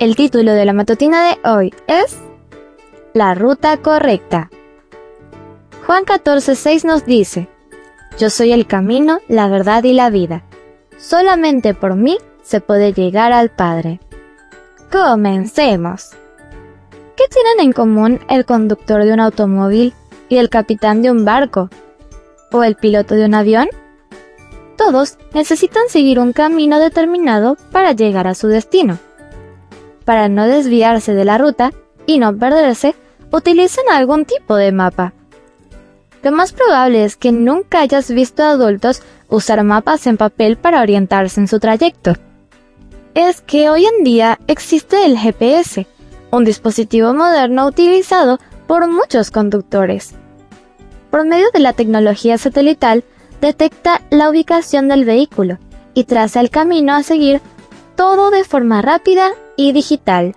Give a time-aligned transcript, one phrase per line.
[0.00, 2.16] El título de la matutina de hoy es
[3.12, 4.48] La ruta correcta.
[5.84, 7.48] Juan 14:6 nos dice,
[8.18, 10.42] Yo soy el camino, la verdad y la vida.
[10.96, 14.00] Solamente por mí se puede llegar al Padre.
[14.90, 16.12] Comencemos.
[17.14, 19.92] ¿Qué tienen en común el conductor de un automóvil
[20.30, 21.68] y el capitán de un barco?
[22.52, 23.68] ¿O el piloto de un avión?
[24.78, 28.98] Todos necesitan seguir un camino determinado para llegar a su destino.
[30.04, 31.72] Para no desviarse de la ruta
[32.06, 32.94] y no perderse,
[33.30, 35.12] utilizan algún tipo de mapa.
[36.22, 40.82] Lo más probable es que nunca hayas visto a adultos usar mapas en papel para
[40.82, 42.14] orientarse en su trayecto.
[43.14, 45.86] Es que hoy en día existe el GPS,
[46.30, 50.14] un dispositivo moderno utilizado por muchos conductores.
[51.10, 53.02] Por medio de la tecnología satelital,
[53.40, 55.58] detecta la ubicación del vehículo
[55.94, 57.40] y traza el camino a seguir
[58.00, 60.34] todo de forma rápida y digital.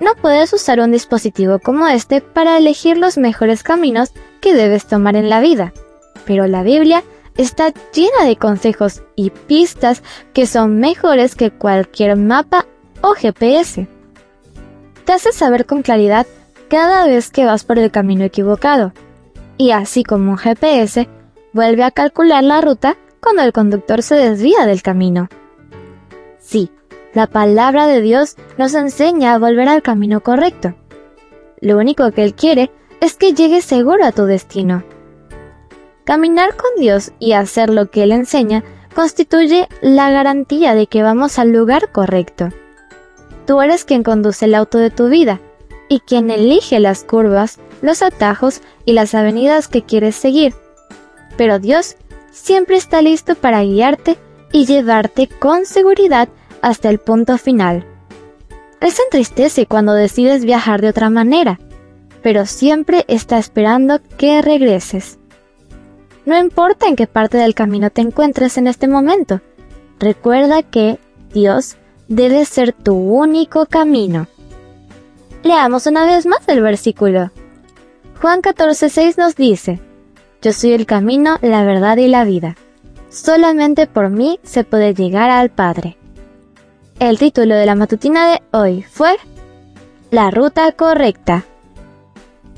[0.00, 5.16] No puedes usar un dispositivo como este para elegir los mejores caminos que debes tomar
[5.16, 5.72] en la vida,
[6.26, 7.02] pero la Biblia
[7.38, 10.02] está llena de consejos y pistas
[10.34, 12.66] que son mejores que cualquier mapa
[13.00, 13.88] o GPS.
[15.06, 16.26] Te hace saber con claridad
[16.68, 18.92] cada vez que vas por el camino equivocado,
[19.56, 21.08] y así como un GPS,
[21.54, 25.30] vuelve a calcular la ruta cuando el conductor se desvía del camino.
[26.54, 26.70] Sí,
[27.14, 30.76] la palabra de Dios nos enseña a volver al camino correcto.
[31.60, 34.84] Lo único que Él quiere es que llegues seguro a tu destino.
[36.04, 38.62] Caminar con Dios y hacer lo que Él enseña
[38.94, 42.50] constituye la garantía de que vamos al lugar correcto.
[43.48, 45.40] Tú eres quien conduce el auto de tu vida
[45.88, 50.54] y quien elige las curvas, los atajos y las avenidas que quieres seguir
[51.36, 51.96] pero Dios
[52.30, 54.18] siempre está listo para guiarte
[54.52, 56.28] y llevarte con seguridad
[56.64, 57.86] hasta el punto final.
[58.80, 61.60] Se entristece cuando decides viajar de otra manera,
[62.22, 65.18] pero siempre está esperando que regreses.
[66.24, 69.42] No importa en qué parte del camino te encuentres en este momento,
[69.98, 70.98] recuerda que
[71.34, 71.76] Dios
[72.08, 74.26] debe ser tu único camino.
[75.42, 77.30] Leamos una vez más el versículo.
[78.22, 79.80] Juan 14:6 nos dice,
[80.40, 82.56] yo soy el camino, la verdad y la vida.
[83.10, 85.98] Solamente por mí se puede llegar al Padre.
[87.00, 89.16] El título de la matutina de hoy fue
[90.12, 91.44] La ruta correcta.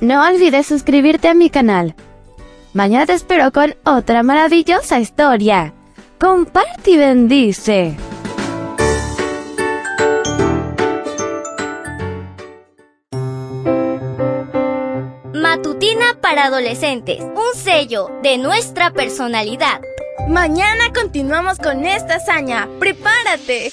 [0.00, 1.94] No olvides suscribirte a mi canal.
[2.74, 5.72] Mañana te espero con otra maravillosa historia.
[6.20, 7.96] Comparte y bendice.
[15.32, 19.80] Matutina para adolescentes, un sello de nuestra personalidad.
[20.28, 22.68] Mañana continuamos con esta hazaña.
[22.78, 23.72] ¡Prepárate!